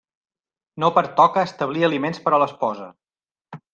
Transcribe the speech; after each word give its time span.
No 0.83 0.87
pertoca 0.95 1.43
establir 1.49 1.85
aliments 1.89 2.23
per 2.25 2.35
a 2.35 2.41
l'esposa. 2.45 2.89